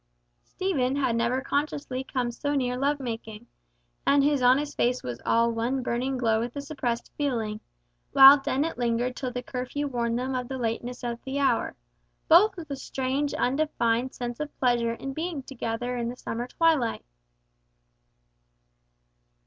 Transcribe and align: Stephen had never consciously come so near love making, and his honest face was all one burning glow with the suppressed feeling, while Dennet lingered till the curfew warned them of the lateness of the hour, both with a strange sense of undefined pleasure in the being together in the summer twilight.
Stephen 0.41 0.95
had 0.95 1.15
never 1.15 1.41
consciously 1.41 2.03
come 2.03 2.31
so 2.31 2.55
near 2.55 2.75
love 2.75 2.99
making, 2.99 3.45
and 4.03 4.23
his 4.23 4.41
honest 4.41 4.75
face 4.75 5.03
was 5.03 5.21
all 5.27 5.51
one 5.51 5.83
burning 5.83 6.17
glow 6.17 6.39
with 6.39 6.55
the 6.55 6.61
suppressed 6.63 7.11
feeling, 7.19 7.59
while 8.11 8.39
Dennet 8.39 8.79
lingered 8.79 9.15
till 9.15 9.29
the 9.29 9.43
curfew 9.43 9.85
warned 9.85 10.17
them 10.17 10.33
of 10.33 10.47
the 10.47 10.57
lateness 10.57 11.03
of 11.03 11.23
the 11.23 11.37
hour, 11.37 11.75
both 12.27 12.57
with 12.57 12.71
a 12.71 12.75
strange 12.75 13.29
sense 13.29 13.39
of 13.39 13.43
undefined 13.45 14.13
pleasure 14.59 14.93
in 14.93 15.09
the 15.09 15.13
being 15.13 15.43
together 15.43 15.95
in 15.97 16.09
the 16.09 16.15
summer 16.15 16.47
twilight. 16.47 17.05